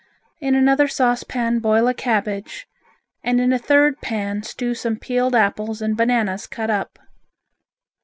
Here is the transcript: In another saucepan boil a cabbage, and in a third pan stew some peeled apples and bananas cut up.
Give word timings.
In 0.39 0.55
another 0.55 0.87
saucepan 0.87 1.59
boil 1.59 1.87
a 1.87 1.93
cabbage, 1.93 2.65
and 3.23 3.39
in 3.39 3.53
a 3.53 3.59
third 3.59 4.01
pan 4.01 4.41
stew 4.41 4.73
some 4.73 4.97
peeled 4.97 5.35
apples 5.35 5.79
and 5.79 5.95
bananas 5.95 6.47
cut 6.47 6.71
up. 6.71 6.97